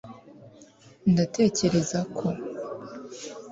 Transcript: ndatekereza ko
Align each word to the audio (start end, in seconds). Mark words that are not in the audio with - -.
ndatekereza 1.11 1.99
ko 2.17 2.25